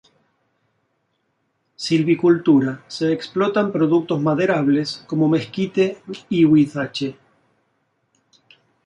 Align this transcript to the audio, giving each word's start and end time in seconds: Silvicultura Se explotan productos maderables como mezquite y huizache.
Silvicultura 1.75 2.81
Se 2.87 3.13
explotan 3.13 3.71
productos 3.71 4.19
maderables 4.19 5.03
como 5.07 5.29
mezquite 5.29 5.99
y 6.27 6.43
huizache. 6.43 7.15